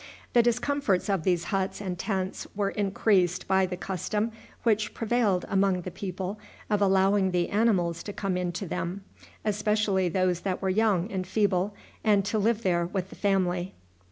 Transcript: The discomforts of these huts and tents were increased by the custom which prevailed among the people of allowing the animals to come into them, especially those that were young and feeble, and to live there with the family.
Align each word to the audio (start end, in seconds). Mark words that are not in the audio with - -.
The 0.33 0.41
discomforts 0.41 1.09
of 1.11 1.21
these 1.23 1.43
huts 1.53 1.79
and 1.79 1.95
tents 1.95 2.47
were 2.55 2.71
increased 2.71 3.47
by 3.47 3.67
the 3.67 3.77
custom 3.77 4.31
which 4.63 4.95
prevailed 4.95 5.45
among 5.47 5.81
the 5.81 5.91
people 5.91 6.39
of 6.71 6.81
allowing 6.81 7.29
the 7.29 7.49
animals 7.49 8.01
to 8.05 8.11
come 8.13 8.35
into 8.35 8.65
them, 8.65 9.03
especially 9.45 10.09
those 10.09 10.39
that 10.39 10.59
were 10.59 10.71
young 10.71 11.11
and 11.11 11.27
feeble, 11.27 11.75
and 12.03 12.25
to 12.25 12.39
live 12.39 12.63
there 12.63 12.87
with 12.87 13.11
the 13.11 13.15
family. 13.15 13.75